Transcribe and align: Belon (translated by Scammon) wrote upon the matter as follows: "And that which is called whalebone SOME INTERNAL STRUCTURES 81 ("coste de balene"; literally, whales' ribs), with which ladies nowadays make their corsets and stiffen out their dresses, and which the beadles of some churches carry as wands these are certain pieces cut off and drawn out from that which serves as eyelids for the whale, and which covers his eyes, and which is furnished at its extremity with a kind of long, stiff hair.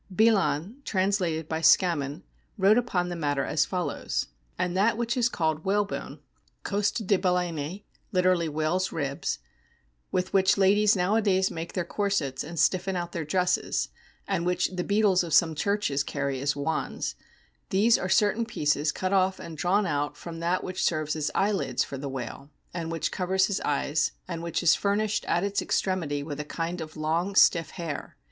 Belon 0.09 0.77
(translated 0.83 1.47
by 1.47 1.61
Scammon) 1.61 2.23
wrote 2.57 2.79
upon 2.79 3.09
the 3.09 3.15
matter 3.15 3.45
as 3.45 3.67
follows: 3.67 4.29
"And 4.57 4.75
that 4.75 4.97
which 4.97 5.15
is 5.15 5.29
called 5.29 5.63
whalebone 5.63 5.87
SOME 5.91 6.07
INTERNAL 6.07 6.21
STRUCTURES 6.63 6.79
81 6.79 6.81
("coste 6.81 7.07
de 7.07 7.17
balene"; 7.19 7.83
literally, 8.11 8.49
whales' 8.49 8.91
ribs), 8.91 9.37
with 10.11 10.33
which 10.33 10.57
ladies 10.57 10.95
nowadays 10.95 11.51
make 11.51 11.73
their 11.73 11.85
corsets 11.85 12.43
and 12.43 12.57
stiffen 12.57 12.95
out 12.95 13.11
their 13.11 13.23
dresses, 13.23 13.89
and 14.27 14.43
which 14.47 14.69
the 14.71 14.83
beadles 14.83 15.23
of 15.23 15.35
some 15.35 15.53
churches 15.53 16.03
carry 16.03 16.41
as 16.41 16.55
wands 16.55 17.13
these 17.69 17.95
are 17.99 18.09
certain 18.09 18.47
pieces 18.47 18.91
cut 18.91 19.13
off 19.13 19.39
and 19.39 19.55
drawn 19.55 19.85
out 19.85 20.17
from 20.17 20.39
that 20.39 20.63
which 20.63 20.81
serves 20.83 21.15
as 21.15 21.29
eyelids 21.35 21.83
for 21.83 21.99
the 21.99 22.09
whale, 22.09 22.49
and 22.73 22.91
which 22.91 23.11
covers 23.11 23.45
his 23.45 23.61
eyes, 23.61 24.13
and 24.27 24.41
which 24.41 24.63
is 24.63 24.73
furnished 24.73 25.23
at 25.25 25.43
its 25.43 25.61
extremity 25.61 26.23
with 26.23 26.39
a 26.39 26.43
kind 26.43 26.81
of 26.81 26.97
long, 26.97 27.35
stiff 27.35 27.69
hair. 27.69 28.17